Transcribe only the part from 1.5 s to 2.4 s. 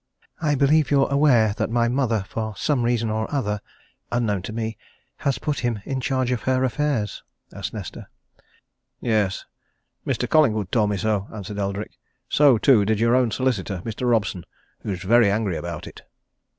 that my mother,